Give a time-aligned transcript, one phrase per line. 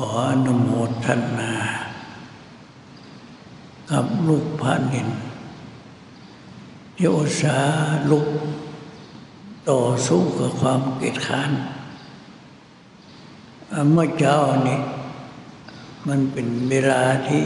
[0.00, 0.70] ออนุโม
[1.04, 1.06] ท
[1.38, 1.52] นา
[3.90, 5.08] กับลูกพระนิน
[6.96, 7.58] ที่อุตสา
[8.10, 8.26] ลุก
[9.70, 11.52] ต่อสู้กับความเกียดข้าน
[13.92, 14.80] เมื่อเจ้านี่
[16.08, 17.44] มันเป็นเวลาที่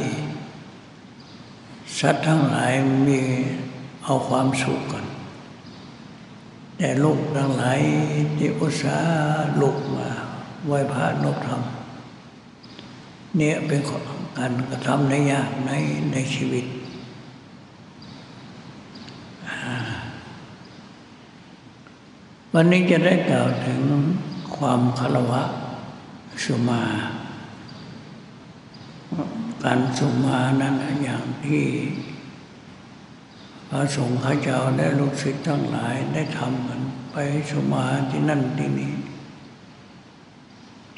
[1.98, 2.72] สัตว์ทั้งหลาย
[3.06, 3.20] มี
[4.04, 5.06] เอาความสุขกัน
[6.76, 7.80] แต่ลูกทั้งหลาย
[8.36, 8.98] ที่อุตสา
[9.56, 10.08] หลุกมา
[10.66, 11.62] ไหวพระนกธรรม
[13.36, 13.80] เนี่ยเป็น
[14.38, 15.72] การกระทำในยากใน
[16.12, 16.64] ในชีวิต
[22.54, 23.80] วันนี้จะได้กล่าวถึง
[24.56, 25.42] ความคารวะ
[26.44, 26.82] สุมา
[29.64, 31.64] การสุมานั้นอย่างที่
[33.68, 36.80] พระสงฆ์ข้าเจ้าได้ลูกศิษย์ทั้งหลายได้ทำกัน
[37.12, 37.16] ไป
[37.50, 38.92] สุมาที่นั่นที่นี้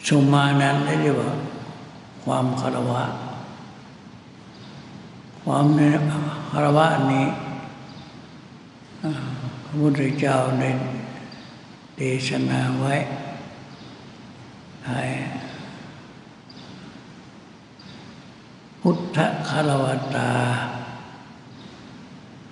[0.08, 1.32] สุมานั้นได้เรียกว่า
[2.26, 3.04] ความคารวะ
[5.42, 5.66] ความ
[6.50, 7.26] คารวะนี้
[9.64, 10.70] พระพุทธเจ้าได้
[11.96, 12.94] เทศนาไว้
[14.88, 15.02] ให้
[18.80, 19.84] พุทธคารว
[20.16, 20.30] ตา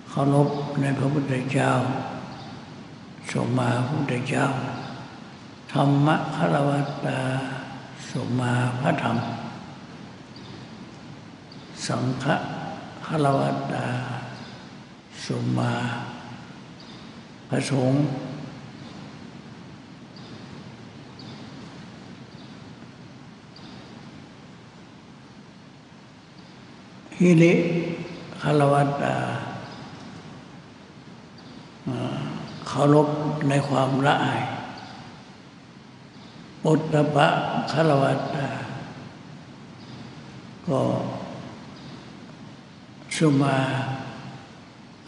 [0.09, 0.49] เคารพ
[0.81, 1.71] ในพระพุทธเจ้า
[3.33, 4.47] สมมาพระพุทธเจ้า
[5.73, 6.71] ธรรมคารว
[7.07, 7.21] ตา
[8.11, 8.53] สมมา
[8.83, 9.19] พระธรรม
[11.89, 12.25] สังฆ
[13.07, 13.41] คารว
[13.73, 13.87] ตา
[15.25, 15.73] สุมา
[17.49, 18.03] พระสงฆ์
[27.19, 27.55] ฮิริ
[28.43, 29.17] คารวตา
[32.67, 33.09] เคารพ
[33.49, 34.43] ในความละอาย
[36.67, 37.29] อุตตะ
[37.73, 38.47] คารวตา
[40.69, 40.81] ก็
[43.17, 43.59] สุมา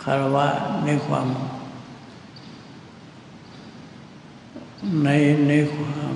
[0.03, 0.49] คารวะ
[0.84, 1.28] ในความ
[5.05, 5.09] ใน
[5.49, 6.15] ในความ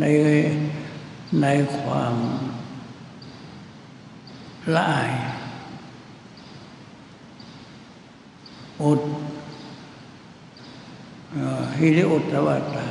[0.00, 0.04] ใน
[1.42, 1.46] ใน
[1.78, 2.14] ความ
[4.74, 5.12] ละอาย
[8.82, 9.00] อด
[11.78, 12.88] ฮิริอุตตวัตตา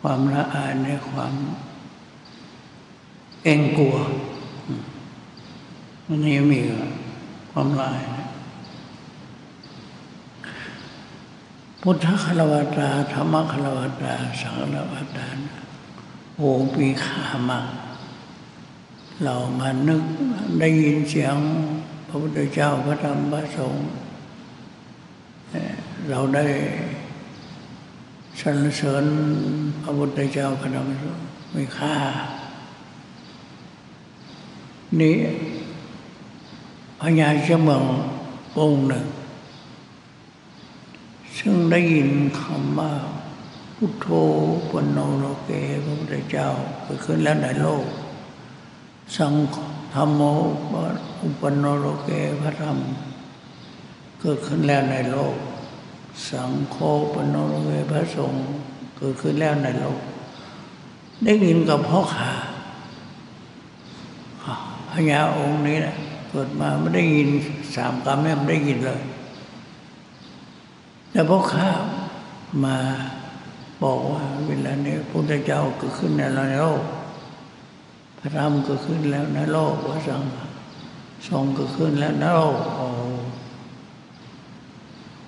[0.00, 1.32] ความละอายในความ
[3.44, 3.96] เองกลัว
[6.06, 6.60] มันยังมี
[7.50, 8.00] ความลาย
[11.82, 15.26] พุทธคารวตาธรรมคารวตาสังฆคารวตา
[16.36, 17.68] โอ้ปีขามาก
[19.24, 20.02] เรามานึก
[20.58, 21.36] ได้ยินเสียง
[22.08, 23.86] พระพุทธเจ้าพระธรรมพระสงฆ์
[26.10, 26.46] เราได้
[28.40, 29.04] สรรเสริญ
[29.82, 31.94] พระพุทธเจ้าพระธรรมพระสงฆ์มีค่า
[35.00, 35.16] นี่
[37.00, 37.84] พญาเจ้าเมือง
[38.58, 39.06] องค์หนึ่ง
[41.38, 42.10] ซึ่งได้ยิน
[42.40, 42.92] คำว่า
[43.76, 44.08] พุทโธ
[44.70, 45.50] ปนโนโลเก
[45.84, 46.48] พระพุทธเจ้า
[46.82, 47.84] เกิดขึ้นแล้วในโลก
[49.16, 49.34] สัง
[49.94, 50.22] ธรรมโม
[51.22, 52.10] อุปนโนโลเก
[52.40, 52.76] พระธรรม
[54.20, 55.34] เกิดขึ้นแล้วในโลก
[56.28, 56.76] สังโฆ
[57.12, 58.42] ปนโนโลเกพระสงฆ์
[58.96, 60.00] เกิดขึ้นแล้วในโลก
[61.24, 62.30] ได้ยินกับพ่อขา
[64.92, 65.96] พญาองค์นี้นะ
[66.30, 67.28] เกิดมาไม่ได้ยิน
[67.76, 69.02] สามคำแม่ไม่ได้ยินเลย
[71.10, 71.68] แต่พอข้า
[72.64, 72.76] มา
[73.82, 76.22] บอกว่าเวลานี้พระพุทธเจ้าเกิดขึ้นใน
[76.60, 76.82] โลก
[78.18, 80.38] พระธรรมเกิดขึ้นแล้วในโลกพระสังฆ
[81.28, 82.56] ทรงเกิดขึ้นแล้วในโลก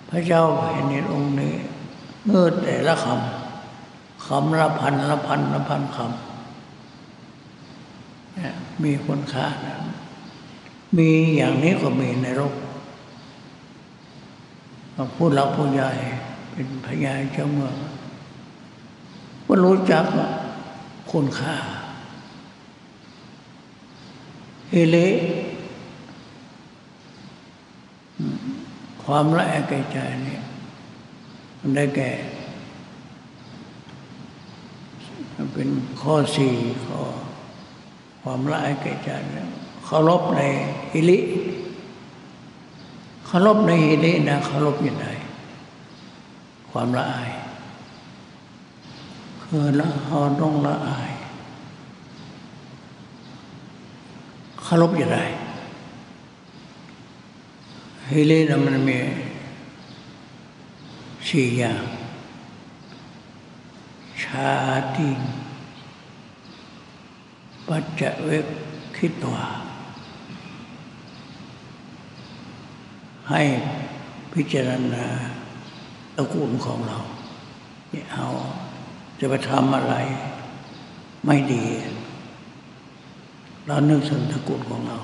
[0.09, 1.55] พระเจ้าแผ่นดินองค์นี้
[2.25, 6.30] เมื่อแต่ละคำคำละพันละพันละพันคำ
[8.83, 9.77] มีคุณค่านะ
[10.97, 12.55] มีอย่างนี้ก็มีในโลก
[15.15, 15.91] ผู้หลักผู้ใหญ่
[16.53, 17.75] เป็นพญาเจ้าเมือง
[19.47, 20.05] ว่ารู้จัก
[21.13, 21.57] คุณค่า
[24.71, 24.97] เอเล
[29.03, 30.39] ความละอแก่ใจนี่
[31.61, 32.11] มันได้แก่
[35.55, 35.69] เป็น
[36.01, 36.55] ข้อสี่
[36.87, 37.01] ข้อ
[38.23, 39.11] ความละอายแก่ใจ
[39.85, 40.41] เคารพใน
[40.93, 41.19] ฮิริ
[43.27, 45.07] เคารพในฮิรินะเคารพยังไง
[46.71, 47.31] ความละอาย
[49.43, 51.13] คือละหอต้องละอาย
[54.63, 55.19] เคารพยังไง
[58.11, 58.99] ฮิรินะมันมี
[61.29, 64.51] สี่อย่างา
[64.97, 65.09] ติ
[67.69, 68.47] ปัจจเวก
[68.97, 69.39] คิดตัว
[73.31, 73.43] ให้
[74.33, 75.07] พิจารณา
[76.17, 76.99] ตระกูลของเรา
[77.91, 78.27] เนี่ยเอา
[79.21, 79.95] จะไปทำอะไร
[81.27, 81.65] ไม่ดี
[83.67, 84.99] เรานึกถึงตระกูลของเรา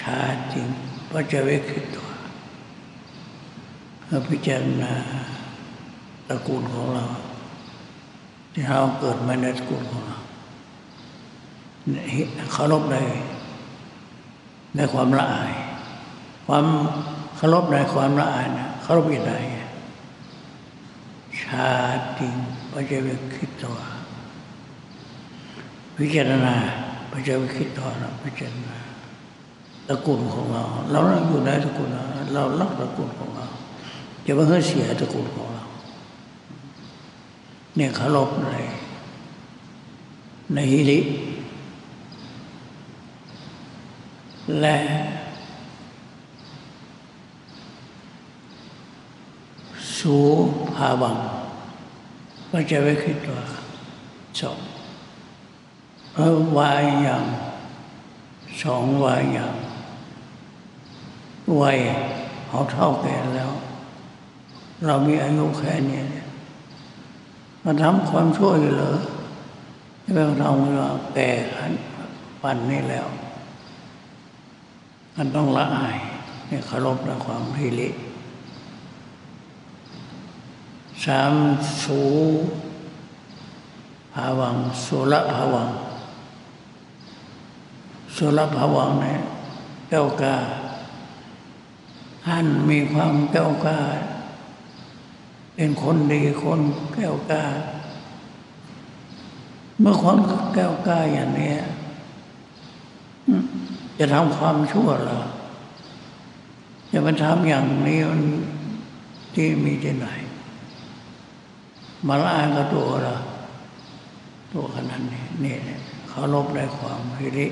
[0.00, 0.18] ชา
[0.52, 0.68] จริง
[1.10, 2.08] ปัจจเวกคิดตัว
[4.28, 4.92] พิจารณา
[6.28, 7.04] ตระกูลของเรา
[8.52, 10.17] ที่เราเกิดมาในตระกูลของเรา
[12.52, 12.96] เคารพใน
[14.76, 15.52] ในความละอาย
[16.46, 16.66] ความ
[17.36, 19.32] เคารพในความละอายนะเคารพอยังไง
[21.42, 21.72] ชา
[22.18, 22.28] ติ
[22.72, 23.00] ปัจจัย
[23.36, 23.76] คิดตัว
[25.96, 26.54] พิจารณา
[27.10, 28.76] ปัจจัยคิดตัวเราพิจารณา
[29.88, 33.46] ตระกูลของเรา เราอยู่ในตระกูลเราเราลักตระกูลของเรา
[34.26, 35.64] จะไม่ให้เสียตระกูลของเรา
[37.76, 38.48] เนี่ยเคารพใน
[40.54, 40.98] ในฮิริ
[44.60, 44.78] และ
[49.98, 50.16] สู
[50.74, 51.16] ภาวัง
[52.50, 53.44] ก็จะไม่คิดว่า
[54.40, 54.58] สอง
[56.14, 57.24] เออวายอย่าง
[58.62, 59.54] สองวายอย่าง
[61.60, 61.78] วัย
[62.46, 63.52] เขาเท่าแก่แล้ว
[64.86, 66.02] เรามีอายุแค่นี้
[67.64, 68.96] มาทำความช่วยเหรอ
[70.02, 71.72] ที่เราทำว่าแก่ขัน
[72.42, 73.06] ปันนี้แล้ว
[75.20, 75.96] มันต้องละอาย
[76.46, 77.88] เนี่ยเคารพในความพิริ
[81.04, 81.34] สาม
[81.82, 82.02] สู
[84.14, 85.70] ภาวังสุรภาวัง
[88.16, 89.20] สุรภาวังเนี่ย
[89.88, 90.36] แก้วกา
[92.26, 93.78] ท่านมีความแก้วกา
[95.54, 96.60] เป็นคนดีคน
[96.94, 97.44] แก้วกา
[99.80, 100.16] เมื่อคน
[100.54, 101.54] แก้วกาอย่างนี้
[103.98, 105.20] จะทำความชั่วหรอ
[106.92, 108.22] จะมาทำอย่างนี้มัน
[109.34, 110.08] ที่มีที่ไหน
[112.06, 113.14] มาละอากับตัวเรา
[114.52, 115.56] ตัวขนาดนี้นี่
[116.08, 117.46] เขาลบได้ความพิริ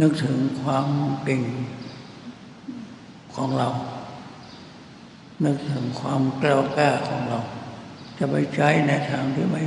[0.00, 0.86] นึกถึงความ
[1.24, 1.42] เก่ง
[3.34, 3.68] ของเรา
[5.44, 7.40] นึกถึงความแกล้วกล้าของเรา
[8.18, 9.62] จะไปใช้ในทางที่ไม่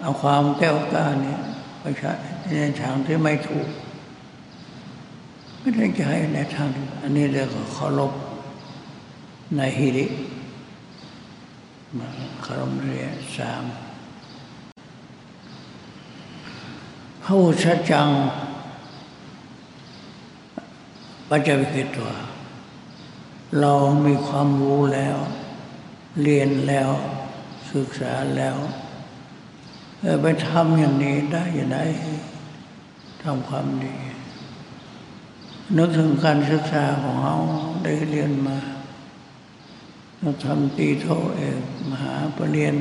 [0.00, 1.36] เอาความแกล้วกล้านี้
[1.80, 2.12] ไปใช้
[2.60, 3.68] ในทางที่ไม่ถูก
[5.64, 6.70] ไม่ได้ใช้ในทาง
[7.02, 8.12] อันนี้เรียกว่าเคารพ
[9.56, 10.06] ในฮิริ
[11.98, 12.08] มา
[12.42, 13.06] เคารพเรีย
[13.36, 13.64] สาม
[17.22, 18.08] พระอุชจัง
[21.28, 22.10] ปัจจวิคิตัว
[23.60, 23.72] เรา
[24.06, 25.16] มีความรู้แล้ว
[26.22, 26.90] เรียนแล้ว
[27.72, 28.56] ศึกษาแล้ว
[30.22, 31.78] ไปทำอย่างนี้ได้อย่างไร
[33.22, 33.96] ทำความดี
[35.76, 37.34] นึกถึงการศึกษาของเรา
[37.84, 38.58] ได้เรียนมา
[40.18, 41.60] เราทำตีโทเอก
[41.90, 42.80] มหาปรริญญ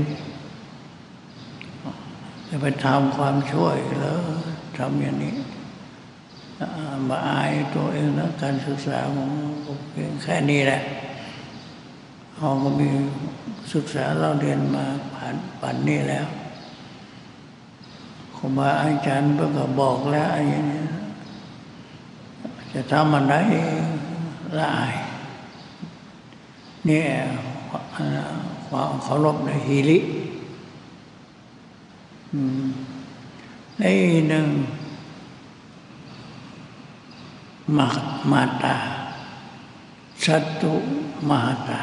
[1.90, 1.94] า
[2.48, 4.20] จะไปทำความช่วยแล้ว
[4.78, 5.36] ทำอย่างนี้
[7.10, 9.30] มาอายตัวเองนะการศึกษาของ
[9.92, 10.82] เพียงแค่นี้แหละ
[12.36, 12.90] เราก็มี
[13.74, 16.28] ศึกษาเราเรียนมาผ่านปันนี้แล้ว
[18.36, 20.84] ครูบาอาจารย์เพิ่งก็บอกแล้วอย่างนี้
[22.74, 23.36] จะทำอะไร
[24.58, 24.96] ละอาย
[26.88, 27.04] นี่
[28.68, 30.00] ความเคารพในฮิริ
[33.80, 33.84] ใน
[34.30, 34.48] หนึ่ง
[37.78, 37.88] มา
[38.32, 38.78] มาตา
[40.26, 40.74] สัตุ
[41.30, 41.82] มาตา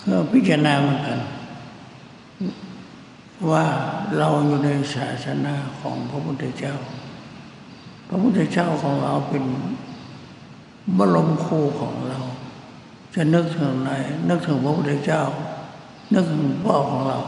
[0.00, 1.20] คือพิจารณาเหมือนกัน
[3.50, 3.66] ว่า
[4.18, 6.74] เราอยู่ในศาสนาของพระพุทธเจ้า
[8.08, 9.44] พระพุทธเจ้าของเราเป็น
[10.98, 12.18] บรมครูของเรา
[13.14, 13.90] จะนึกถึงไหน
[14.28, 15.22] นึกถึงพระพุทธเจ้า
[16.12, 17.18] นึกถึงพ่อของเรา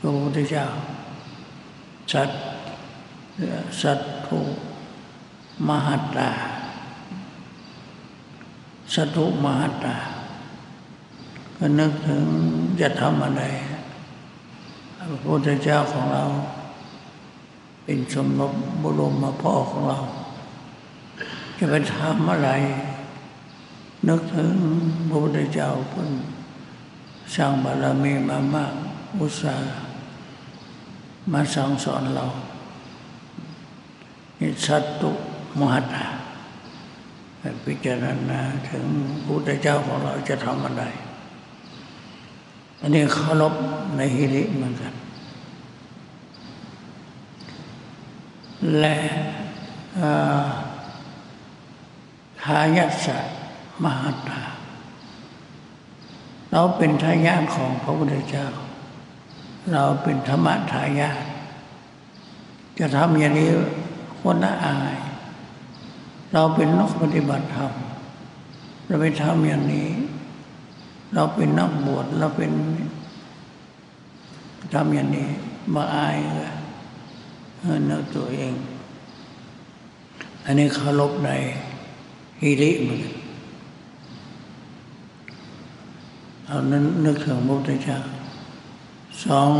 [0.00, 0.66] พระพุทธเจ้า
[2.12, 2.30] สัต
[3.82, 4.40] สัตถุ
[5.68, 6.30] มหัตตา
[8.94, 9.96] สัตถุมหัตตา
[11.58, 12.24] ก็นึกถึง
[12.80, 13.42] จะทำอะไร
[14.96, 16.24] พระพุทธเจ้าของเรา
[17.84, 19.98] เป็นสมบบรมาพ่อของเรา
[21.58, 22.50] จะไปทำอะไร
[24.08, 24.54] นึกถึง
[25.08, 26.10] พระพุทธเจ้าเพิ่ง
[27.34, 28.72] สร้างบารมีมามาก
[29.20, 29.74] อุตสาห์
[31.32, 32.26] มาสั่งสอนเรา
[34.38, 35.10] นี่สัตตุ
[35.58, 36.06] มหัตถา
[37.64, 38.86] พิจารณาถึง
[39.24, 40.82] พุทธเจ้าของเราจะทำอะไร
[42.80, 43.54] อันนี้เคารพ
[43.96, 44.94] ในฮิริเหมือนกัน
[48.78, 48.96] และ
[52.42, 53.08] ทายาท
[53.84, 54.42] มหาตา
[56.52, 58.46] เราเป็นทายาทของพระพุทธเจ้า
[59.72, 61.24] เราเป็นธรรมทายาท
[62.78, 63.50] จะทำอย่างนี้
[64.20, 64.96] คนน่าอาย
[66.32, 67.72] เราเป็นนักปฏิบัติธรรม
[68.86, 69.88] เราไปทำอย่างนี้
[71.14, 72.52] เราเป็นนักบวชเราเป็น
[74.74, 75.28] ทำอย่างนี้
[75.74, 76.52] มาอายเลย
[77.88, 78.54] นื้อตัวเอง
[80.44, 81.30] อันนี้เคารพใน
[82.40, 83.00] ฮิริมัน
[86.46, 87.98] เอานั้นนึกถึงพระพุทธเจ้า
[89.24, 89.50] สอง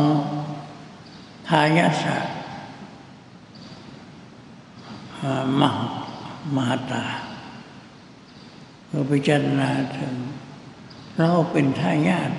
[1.48, 2.34] ทายาศาสตร์
[5.60, 5.62] ม
[6.52, 7.04] หมหาตา
[8.88, 10.14] เราพิจารณาถึง
[11.18, 12.30] เราเป็นทายาท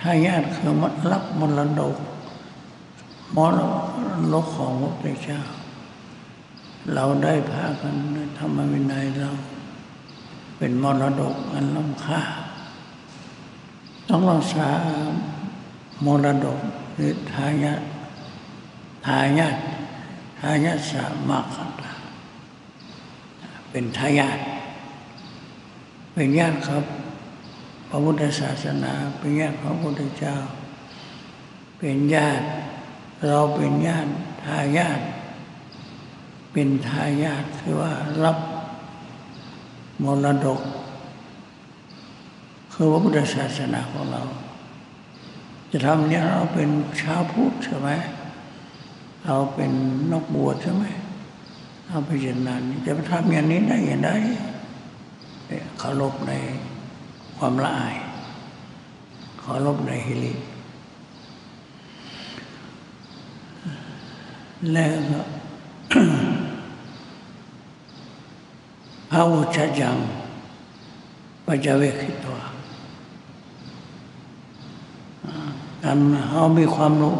[0.00, 1.96] ทายาทคือมัรับมรดก
[3.36, 3.58] มร
[4.32, 5.40] ดกของพระพุทธเจ้า
[6.94, 7.94] เราได้พากัน
[8.38, 9.30] ทำมวินัยเรา
[10.58, 12.20] เป็นมรดกอันล้ำค่า
[14.08, 14.68] ต้องรักษา
[16.04, 16.58] มรดก
[16.94, 17.82] หรือทายาท
[19.06, 19.56] ทายาท
[20.40, 21.46] ทายาทสามารถ
[23.70, 24.38] เป็นทายาท
[26.14, 26.84] เป็นญาติครับ
[27.88, 30.36] พระพุทธศาสนา เป็นญาติพระพุทธเจ้า
[31.78, 32.46] เป็นญาติ
[33.26, 34.12] เราเป็นญาติ
[34.44, 35.00] ทายาท
[36.52, 37.92] เป็นทายาทคือว่า
[38.24, 38.38] รับ
[40.02, 40.60] มรดก
[42.72, 44.22] คือพระพุทธศาสนาของเรา
[45.70, 46.68] จะทำเนี่ยเราเป็น
[47.00, 47.90] ชาวพุทธใช่ไหม
[49.24, 49.70] เราเป็น
[50.12, 50.84] นกบวชใช่ไหม
[51.86, 54.10] เอาไปเช่นนั้นจะไปทำอย่างนี้ได้อย่างไร
[55.78, 56.32] เคารพใน
[57.36, 57.96] ความละอาย
[59.40, 60.32] เคารพในฮิริ
[64.72, 65.20] แล้วก็
[69.10, 69.96] พระวุชจัง
[71.46, 72.38] ปัจเวคิตัว
[75.82, 75.98] การ
[76.28, 77.16] เขามีความรู้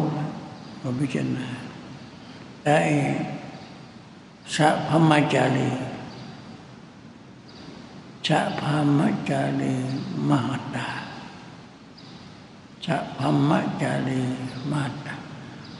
[0.79, 1.47] เราพิจารณา
[2.63, 2.77] แต่
[4.55, 5.69] สัพพมจารี
[8.27, 9.73] ชะพามจารี
[10.29, 10.87] มหตา
[12.85, 14.21] ชะพามจารี
[14.71, 15.18] มหตา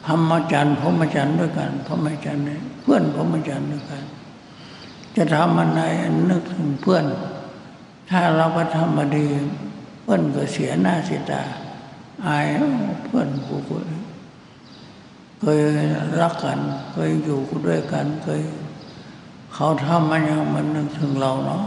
[0.06, 2.46] พมจันทร์พมจันทร์ด้วยกันพมจันทร์
[2.82, 4.04] เพื่อนพมจันทร์ด้วยกัน
[5.16, 5.82] จะทำอะไร
[6.30, 7.06] นึกถึงเพื่อน
[8.10, 9.28] ถ้าเราก็ทำมาดี
[10.02, 11.44] เพื่อนก็เสียหน้าเสียตา
[12.26, 12.46] อาย
[13.06, 13.56] เพื่อนกู
[15.42, 15.62] เคย
[16.22, 16.60] รักกัน
[16.92, 18.42] เคยอยู่ด้วยกันเคย
[19.54, 21.64] เขาทำมันยังมันนึกถึงเราเนาะ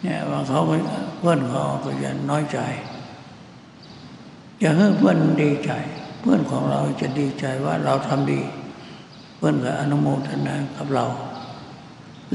[0.00, 2.58] เนี่ยว่าเขาเพื่อนเขาก็จะน้อยใจ
[4.62, 5.72] จะให้เพื่อนดีใจ
[6.20, 8.40] เพื่อนของเราจะดีใจว่าเราทำดี
[9.36, 11.06] เพื่อนก็อนุโมทนากับเรา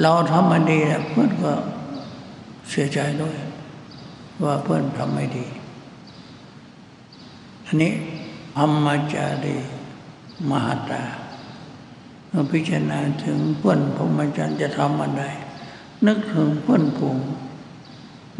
[0.01, 0.79] เราทำมันดี
[1.11, 1.51] เพื่อนก็
[2.69, 3.35] เสียใจด้วย
[4.43, 5.45] ว่าเพื่อนทำไม่ดี
[7.65, 7.93] อันนี้
[8.55, 9.55] พัมมาจารี
[10.49, 11.03] มหาตา
[12.27, 15.23] เมื่อพิจารณาถึงเพื่อนพรหมจรรย์จะทำอะไร
[16.05, 17.17] นึกถึงเพื่อนผูง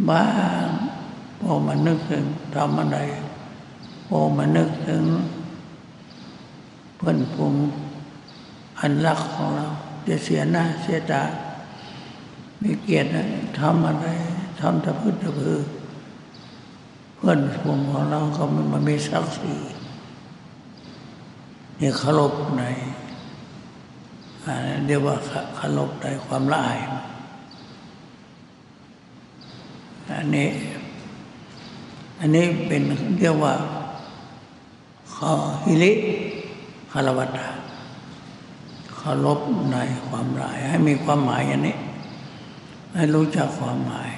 [0.09, 0.25] บ้า
[0.65, 0.67] ง
[1.39, 2.23] พอมานึกถึง
[2.55, 2.97] ทำอะไร
[4.11, 5.03] พอมานึกถึง
[6.97, 7.53] เพื่อนผง
[8.79, 9.67] อันรักของเรา
[10.07, 11.23] จะเสียหน้าเสียตา
[12.59, 13.09] ไม่เกียรติ
[13.59, 14.07] ทำอะไร
[14.59, 15.59] ทำตะพื้นตะพือ
[17.15, 19.55] เพื่อนผงของเราก็มันมีศักดิ์ศรี
[21.79, 22.63] นี่เคารพใน
[24.85, 25.15] เรียกว่า
[25.55, 26.79] เคารพในความละอาย
[30.17, 30.49] อันนี้
[32.19, 32.81] อันนี้เป็น
[33.19, 33.53] เรียกว่า
[35.65, 35.91] ฮิริ
[36.91, 37.47] คารวตา
[38.95, 39.39] เคารพ
[39.71, 41.75] ในความหมาย ให้มีความหมายอย่างนี้
[42.93, 44.09] ให้รู้จักความหมาย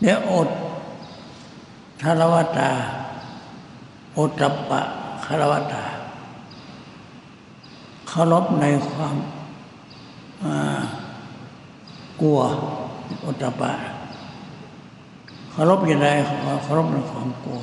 [0.00, 0.48] เดี๋ยวอด
[2.02, 2.70] คารวตา
[4.16, 4.80] อดตับปะ
[5.24, 5.84] คารวตา
[8.08, 9.16] เคารพในความ
[12.20, 12.38] กลัว
[13.24, 13.72] อดตปะ
[15.50, 16.08] เคารพอย่างไร
[16.64, 17.60] เคารพในความกลัว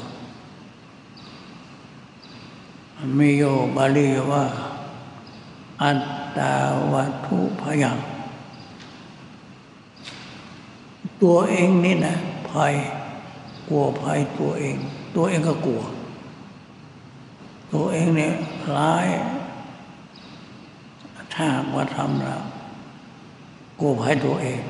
[3.18, 3.44] มีโย
[3.76, 4.44] บาลีว่า
[5.82, 6.02] อัต
[6.38, 6.54] ตา
[6.92, 7.98] วัตถุพยัง
[11.24, 12.16] ตัวเองนี่นะ
[12.50, 12.74] ภัย
[13.70, 14.76] กลัวภัยตัวเอง
[15.16, 15.82] ตัวเองก็กลัว
[17.74, 18.34] ตัวเองเนี่ย
[18.76, 19.08] ร้าย
[21.34, 22.44] ถ้าว่าทำแล้ว
[23.80, 24.62] กลัวภัยตัวเอง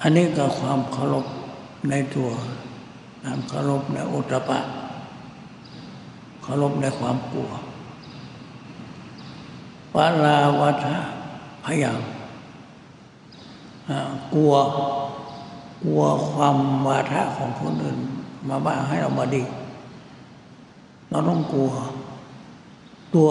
[0.00, 1.26] อันนี้ก็ความเคารพ
[1.90, 2.28] ในตัว
[3.24, 4.58] การเคารพในอุตตปะ
[6.42, 7.50] เคารพในความกลัว
[9.94, 10.86] ปาราวัฏ
[11.64, 12.00] พยาง
[14.34, 14.52] กลัว
[15.84, 16.56] กลัวความ
[16.86, 17.98] วาทะของคนอื่น
[18.48, 19.42] มาบ้าให้เรามาดี
[21.10, 21.70] เราต้องกลัว
[23.14, 23.28] ตัว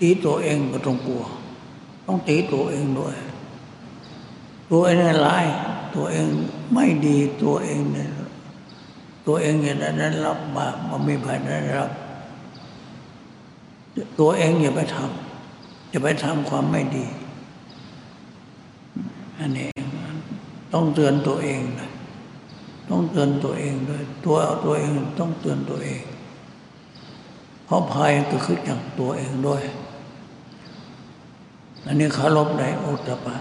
[0.00, 1.22] ตีตัวเองก็ต้องกลัว
[2.06, 3.16] ต้องตีตัวเองด้วย
[4.70, 5.46] ตัวเองร้าย
[5.94, 6.26] ตัวเอง
[6.72, 8.10] ไม่ดีตัวเองเนี่ย
[9.26, 11.90] ตัวเองอย่าได้รับบาปมันม่ผ่านได้รับ
[14.20, 17.06] ตัวเองอย่าไปทำอย่าไปทำความไม่ดี
[19.38, 19.68] อันนี้
[20.72, 21.90] ต้องเตือนตัวเองนะ
[22.90, 26.02] ต้องเตือนตัวเองด้วยตัวตัวเองต้องเตือนตัวเอง
[27.64, 29.62] เพราะภัยก็คือจากตัวเองด้วย
[31.86, 33.36] อันนี้เคารพในโอตปะ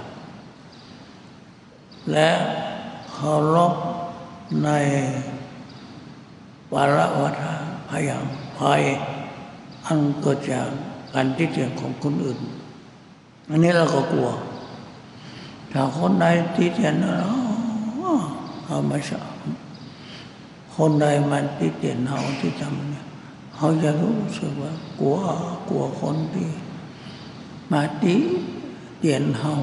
[2.11, 2.29] และ
[3.11, 3.73] เคารพ
[4.63, 4.69] ใน
[6.75, 7.41] วาระวัฏ
[7.89, 8.23] พยาง
[8.57, 8.81] ภัย
[9.85, 10.67] อันเกิดจาก
[11.13, 12.39] การที่เตียนของคนอื่น
[13.49, 14.29] อันนี้เราก็กลัว
[15.71, 17.29] ถ้าคนใดที่เตียนเรา
[18.65, 19.29] เอาไม่ชอบ
[20.75, 23.05] คนใดมันที่เตียนเราที่ทำเนี่ย
[23.55, 25.17] เขาจะรู้สึกว่ากลัว
[25.69, 26.49] กลัวคนที่
[27.71, 28.15] มาตี
[28.99, 29.53] เตียนเขา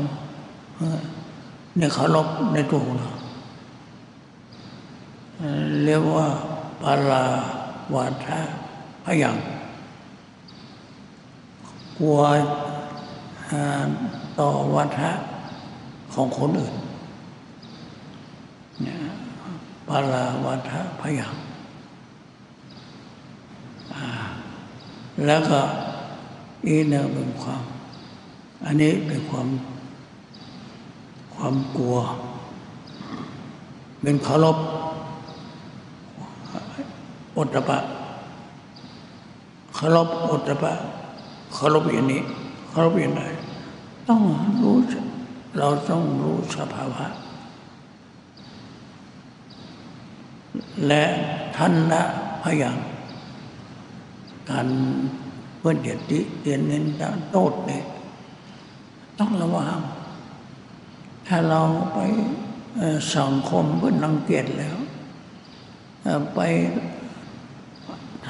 [1.76, 3.11] เนี่ยเขาลบในตัวเรา
[5.85, 6.28] เรียกว่า
[6.83, 7.25] ปารา
[7.95, 8.41] วาทะ
[9.05, 9.37] พยัง
[11.99, 12.19] กลัว
[14.39, 15.11] ต่อวัฏะ
[16.15, 16.75] ของคนอื่น
[18.87, 18.89] น
[19.89, 21.35] ปาราวัฏะพยัง
[25.27, 25.61] แล้วก็
[26.67, 27.62] อีกหนึ่งเป็นความ
[28.64, 29.49] อันนี้เป็นความ
[31.35, 31.97] ความกลัว
[34.03, 34.57] เป็นเคารพ
[37.42, 37.78] อุตปะ
[39.74, 40.72] เคารพอุตปะ
[41.52, 42.22] เคารพอย่างนี้
[42.68, 43.22] เคารพอย่างไร
[44.09, 44.22] ต้อง
[44.62, 44.76] รู้
[45.59, 47.05] เราต้องรู้สภาวะ
[50.87, 51.05] และ
[51.57, 52.02] ท่านละ
[52.42, 52.76] พยัง
[54.50, 54.66] การ
[55.59, 56.85] เพื่อนเดียดติเตียนเน้น
[57.31, 57.85] โตดเนี่ย
[59.18, 59.81] ต้องระวัง
[61.26, 61.61] ถ้าเรา
[61.94, 61.98] ไป
[63.16, 64.76] สังคมเพื่อนรังเกียจแล้ว
[66.35, 66.40] ไป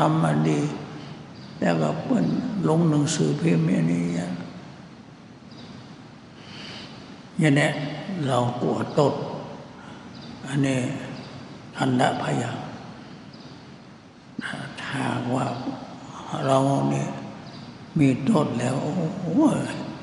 [0.05, 0.61] ทำมาดี
[1.61, 2.27] แล้วก็เปิ้น
[2.69, 4.27] ลงหนังสือพิมพ์อย่างนี้อย่า
[7.51, 7.69] งนี้
[8.27, 9.15] เรากลัวตด
[10.47, 10.79] อันนี้
[11.77, 12.51] ทันดะพยา
[14.83, 15.47] ถ้าว่า
[16.47, 16.59] เรา
[16.91, 17.09] เนี่ย
[17.99, 18.77] มีโทษแล้ว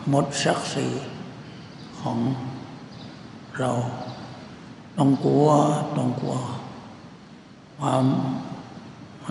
[0.10, 0.88] หมดศักดิ์ศรี
[2.00, 2.18] ของ
[3.60, 3.72] เรา
[4.98, 5.48] ต้องกลัว
[5.98, 6.36] ต้องกลัว
[7.80, 8.06] ความ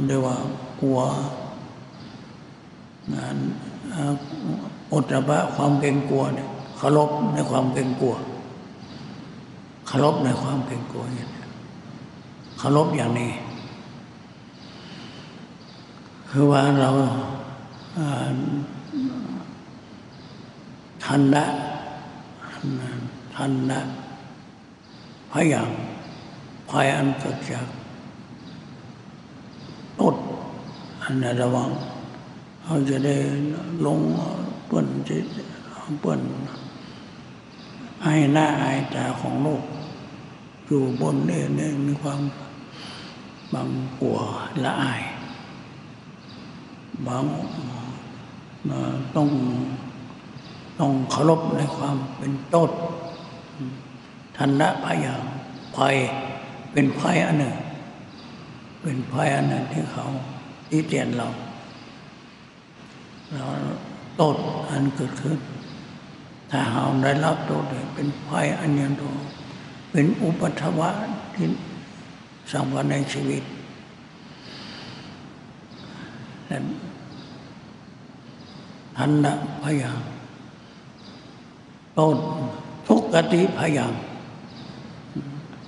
[0.01, 0.37] มันเรียกว่า
[0.81, 0.99] กลัว
[3.15, 3.37] งาน
[4.93, 8.15] อุตบะความเกรงกลัวเนี่ยเคารพในความเกรงกลัว
[9.87, 11.29] เคารพในความเกรงกลัวเนี่ย
[12.59, 13.33] เคารพอย่างนี้
[16.31, 16.91] คือว่าเรา
[21.05, 21.45] ทันนะ
[23.35, 23.81] ทันนะ
[25.33, 25.71] พยายาม
[26.71, 27.67] พยายามเกิดจาก
[30.03, 30.17] อด
[31.03, 31.71] อันนั้ระวัง
[32.63, 33.17] เขาจะได้
[33.87, 34.01] ลง
[34.67, 35.27] เปิ้นจิต
[36.01, 36.21] เปิ้น
[38.03, 39.63] ไอ้หน้าไอ้ตาของโลก
[40.67, 42.21] อยู่บนเนี่ยเนี่ยมีความ
[43.55, 43.69] บาง
[44.01, 44.19] กลัว
[44.65, 45.03] ละอาย
[47.07, 47.25] บาง
[49.17, 49.29] ต้อง
[50.79, 52.71] ต้องเคารพในความเป็นต้น
[54.37, 55.23] ทันละพยาง
[55.77, 55.97] ภัย
[56.73, 57.55] เป็นภัยอันหนึ่ง
[58.83, 60.07] เป็นภัยอันนั้นที่เขา
[60.69, 61.29] ที่เตียนเรา
[63.35, 63.47] เรา
[64.17, 64.37] โทษ
[64.71, 65.39] อันเกิดขึ้น
[66.51, 67.65] ถ้าเราได้รับโทษ
[67.95, 69.03] เป็นภัยอันยันโต
[69.91, 70.91] เป็นอุปัทวะ
[71.35, 71.47] ที่
[72.51, 73.43] สังวรในชีวิต
[76.47, 76.59] และ
[78.97, 80.01] ทันนะพยาง
[81.99, 82.17] ต้น
[82.87, 83.93] ทุกกติพยาง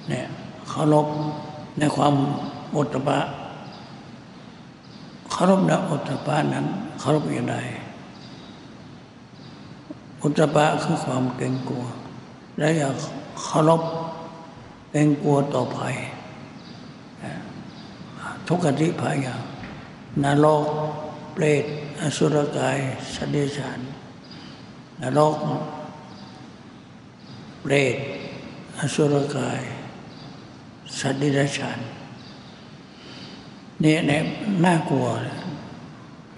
[0.09, 0.27] เนี่ย
[0.69, 1.07] เคารพ
[1.79, 2.15] ในความ
[2.77, 3.19] อุตปะ
[5.31, 6.67] เคารพในอุตปะนั้น
[6.99, 7.57] เคารพอย่างไร
[10.23, 11.85] อุตปะคือความเกรงกลัว
[12.59, 12.95] และอยาก
[13.43, 13.83] เคารพ
[14.91, 15.97] เกรงกลัวต่อภัย
[18.47, 19.37] ทุกขติภายา
[20.25, 20.65] นรก
[21.35, 21.65] เปรต
[22.01, 22.79] อสุรกาย
[23.15, 23.81] สเดชาน
[25.03, 25.37] นรก
[27.63, 27.97] เปรต
[28.79, 29.63] ออสุรกาย
[30.99, 31.79] สัตว์ดิรัจฉาน
[33.81, 34.23] เนี่ยเนี่ย
[34.65, 35.07] น่ากลัว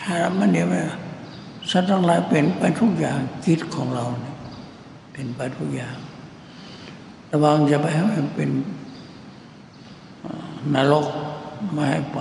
[0.02, 0.80] ถ้ามันเดียวไม่
[1.70, 4.36] สัตว์ทั้งหลายเป็นไปทุกอย่างจิตของเราเนี่ย
[5.12, 5.96] เป็นไปทุกอย่าง
[7.30, 8.50] ระวังจะไปให้มันเป็น
[10.74, 11.06] นรก
[11.72, 12.20] ไม่ให้ไป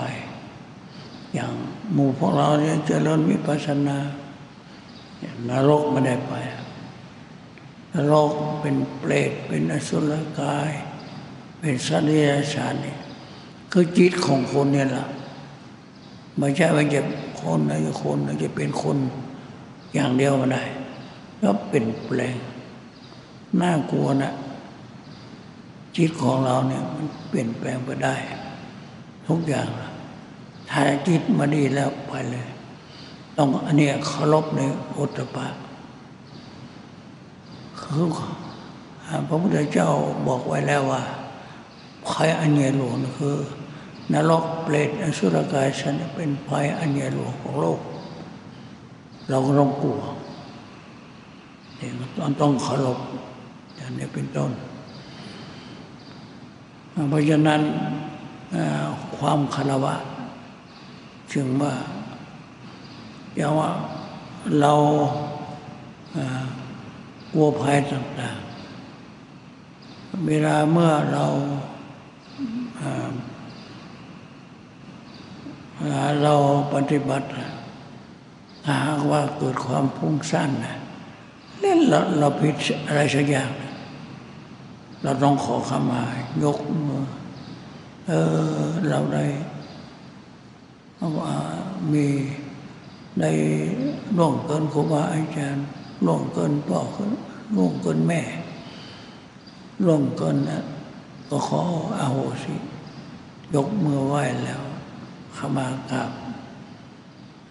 [1.34, 1.54] อย่าง
[1.94, 3.98] หมู่พวกเราเนี่ยเจริญวิปัสสนา
[5.50, 6.34] นรกไม่ได้ไป
[7.94, 8.32] นรก
[8.62, 10.72] เป็นเปรตเป็นอสุรกาย
[11.60, 12.96] เป็นสัตว์เดรัจฉานนี่
[13.72, 15.08] คือจิตของคนเนี่ยแหละ
[16.38, 17.02] ไม่ใช่ว่าจะ
[17.42, 18.98] คนนะจะคนนะจะเป็นคน
[19.94, 20.64] อย่างเดียวไม่ได้
[21.42, 22.36] ก็เป็นแปลง
[23.62, 24.34] น่ากลัวนะ
[25.98, 28.16] จิตของเราเนี่ยมันเปลี่ยนแปลงไปได้
[29.28, 29.68] ทุกอย่าง
[30.70, 32.48] ถ้าจิตมาดีแล้วไปเลย
[33.38, 34.62] ต้องอันนี้เคารพใน
[34.98, 35.48] อุตปะ
[37.80, 38.06] คือ
[39.28, 39.90] พระพุทธเจ้า
[40.28, 41.04] บอกไว้แล้วว่า
[42.08, 43.36] ภัยอันใหญ่หลวงคือ
[44.14, 47.80] นรกเปรตอสุรกายฉันเป็นภัยอันใหญ่หลวงของโลก
[49.30, 50.02] เราก็ต้องกลัว
[52.18, 53.00] ต้องต้องเคารพ
[53.76, 54.52] อย่างนี้เป็นต้น
[57.10, 57.62] เพราะฉะนั้น
[59.18, 59.96] ความคารวะ
[61.34, 61.74] จึงว่า
[63.36, 63.70] อย่างว่า
[64.60, 64.74] เรา
[67.34, 71.26] กลัวภัยต่างๆ เวลาเมื่อเรา
[76.24, 76.34] เรา
[76.74, 77.28] ปฏิบัติ
[78.70, 80.76] หากว่าเกิดความพุ่งสั้นนะ
[81.60, 82.56] เล่นเราเราผิด
[82.88, 83.52] อะไรสักอย่าง
[85.04, 86.02] เราต้องขอขมา
[86.44, 87.04] ยกมือ
[88.08, 88.12] เอ
[88.60, 89.26] อเราได้
[91.18, 91.32] ว่า
[91.92, 92.08] มี
[93.20, 93.32] ได้
[94.18, 95.66] ล่วงเกินครูบาอาจารย์
[96.06, 96.82] ล่วงเกินพ่อ
[97.56, 98.22] ล่วงเกินแม่
[99.86, 100.64] ล่วงเกินนะ
[101.30, 101.62] ก็ขอ
[102.00, 102.56] อาโหสิ
[103.56, 104.62] ยกมือไหว้แล้ว
[105.38, 106.12] ขมากราบ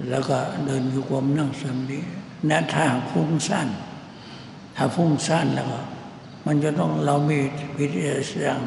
[0.09, 1.99] แล้วก็เดินอยู่ควมนั่งสมาธิ
[2.51, 3.69] นะถ้าฟุ้งสั้น
[4.77, 5.81] ถ้าฟุ้งสั้นแล้วก็
[6.47, 7.39] มันจะต้องเรามี
[7.79, 8.61] วิธีสัาง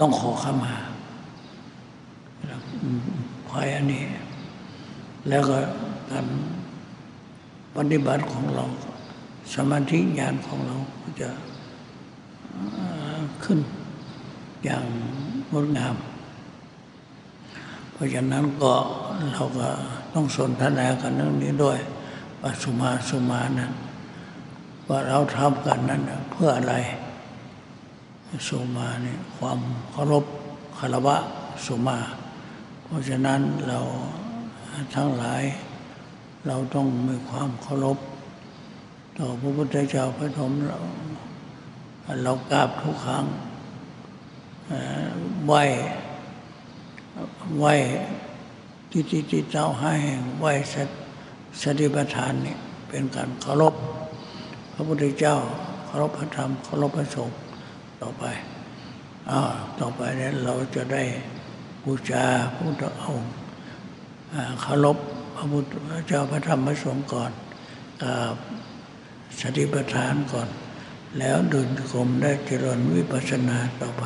[0.00, 0.74] ต้องขอขมา
[3.48, 4.04] ภายอันนี้
[5.28, 5.56] แล้วก็
[6.10, 6.26] การ
[7.76, 8.64] ปฏิบัติของเรา
[9.54, 11.30] สมาธิญาณของเราก็จะ
[13.44, 13.58] ขึ้น
[14.64, 14.84] อย่าง
[15.52, 15.94] งดงาม
[17.98, 18.72] เพราะฉะนั้นก็
[19.32, 19.68] เราก็
[20.14, 21.78] ต้องสนทนากันเรื่องนี้ด้วย
[22.40, 23.72] ว่าสุมาสุมานั้น
[24.88, 26.74] ว่าเราทำกันนั้นเพื่ออะไร
[28.48, 29.58] สุมาเนี่ยความ
[29.90, 30.24] เคารพ
[30.78, 31.16] คารวะ
[31.66, 31.98] สุมา
[32.84, 33.78] เพราะฉะนั้นเรา
[34.94, 35.42] ทั้งหลาย
[36.46, 37.98] เราต้องมีความเคารพ
[39.18, 40.78] ต่อพระพุทธเจ้าพระธรรมเรา
[42.24, 43.24] เรากราบทุกครั้ง
[45.46, 45.54] ไหว
[47.56, 47.66] ไหว
[48.90, 49.94] ที่ที่ที่เจ้าให้
[50.38, 50.74] ไหวส
[51.62, 52.56] สติปัฏฐานนี่
[52.88, 53.74] เป็นการเคารพ
[54.72, 55.36] พระพุทธเจ้า
[55.86, 57.38] เคารพพระธรรมเคารพพระสงฆ์
[58.00, 58.24] ต่อไป
[59.30, 59.40] อ่า
[59.80, 61.02] ต่อไปนี้เราจะได้
[61.84, 63.32] บูชาพระพุทธองค์
[64.60, 64.96] เคารพ
[65.36, 65.64] พระพุทธ
[66.08, 67.32] เจ้าพระธรรมพระสงฆ์ก่อน
[68.02, 68.34] กับ
[69.40, 70.48] สติปัฏฐานก่อน
[71.18, 74.04] แล้วเดินกรมได้เจริญวิปัสสนาต่อไป